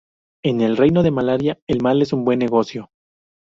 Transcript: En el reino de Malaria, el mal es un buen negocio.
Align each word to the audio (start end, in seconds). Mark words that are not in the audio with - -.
En 0.43 0.61
el 0.61 0.77
reino 0.77 1.03
de 1.03 1.11
Malaria, 1.11 1.59
el 1.67 1.83
mal 1.83 2.01
es 2.01 2.11
un 2.11 2.25
buen 2.25 2.39
negocio. 2.39 2.89